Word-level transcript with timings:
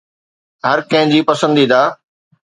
هر 0.69 0.79
ڪنهن 0.89 1.11
جي 1.13 1.19
پسنديده 1.27 1.81